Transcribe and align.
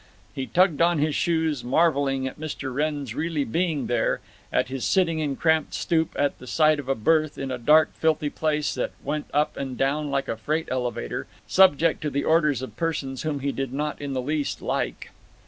He 0.33 0.47
tugged 0.47 0.81
on 0.81 0.97
his 0.97 1.13
shoes, 1.13 1.63
marveling 1.63 2.25
at 2.27 2.39
Mr. 2.39 2.73
Wrenn's 2.73 3.13
really 3.13 3.43
being 3.43 3.85
there, 3.85 4.19
at 4.51 4.67
his 4.67 4.83
sitting 4.83 5.19
in 5.19 5.35
cramped 5.35 5.75
stoop 5.75 6.15
on 6.17 6.31
the 6.39 6.47
side 6.47 6.79
of 6.79 6.89
a 6.89 6.95
berth 6.95 7.37
in 7.37 7.51
a 7.51 7.59
dark 7.59 7.93
filthy 7.93 8.31
place 8.31 8.73
that 8.73 8.93
went 9.03 9.27
up 9.31 9.55
and 9.55 9.77
down 9.77 10.09
like 10.09 10.27
a 10.27 10.37
freight 10.37 10.67
elevator, 10.71 11.27
subject 11.45 12.01
to 12.01 12.09
the 12.09 12.23
orders 12.23 12.63
of 12.63 12.75
persons 12.75 13.21
whom 13.21 13.41
he 13.41 13.51
did 13.51 13.71
not 13.73 14.01
in 14.01 14.13
the 14.13 14.23
least 14.23 14.59
like. 14.63 15.11